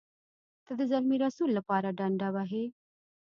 ته 0.65 0.71
د 0.79 0.81
زلمي 0.91 1.17
رسول 1.25 1.49
لپاره 1.57 1.95
ډنډه 1.97 2.29
وهې. 2.35 2.65